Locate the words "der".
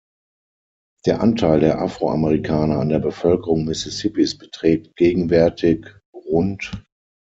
1.05-1.21, 1.59-1.79, 2.89-2.97